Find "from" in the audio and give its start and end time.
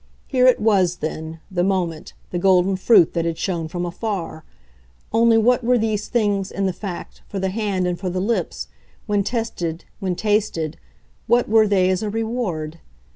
3.67-3.85